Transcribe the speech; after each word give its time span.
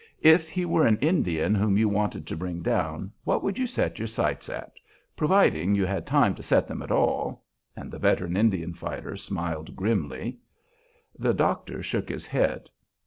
If 0.23 0.49
he 0.49 0.65
were 0.65 0.87
an 0.87 0.97
Indian 0.97 1.53
whom 1.53 1.77
you 1.77 1.87
wanted 1.87 2.25
to 2.25 2.35
bring 2.35 2.63
down 2.63 3.11
what 3.23 3.43
would 3.43 3.59
you 3.59 3.67
set 3.67 3.99
your 3.99 4.07
sights 4.07 4.49
at, 4.49 4.71
providing 5.15 5.75
you 5.75 5.85
had 5.85 6.07
time 6.07 6.33
to 6.33 6.41
set 6.41 6.67
them 6.67 6.81
at 6.81 6.89
all?" 6.89 7.43
and 7.75 7.91
the 7.91 7.99
veteran 7.99 8.35
Indian 8.35 8.73
fighter 8.73 9.15
smiled 9.15 9.75
grimly. 9.75 10.39
The 11.19 11.35
doctor 11.35 11.83
shook 11.83 12.09
his 12.09 12.25
head. 12.25 12.67